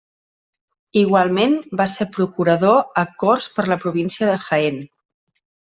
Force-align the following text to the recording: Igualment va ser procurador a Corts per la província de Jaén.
Igualment 1.01 1.53
va 1.83 1.87
ser 1.93 2.09
procurador 2.17 2.81
a 3.05 3.07
Corts 3.23 3.53
per 3.61 3.69
la 3.75 3.81
província 3.87 4.33
de 4.33 4.43
Jaén. 4.49 4.87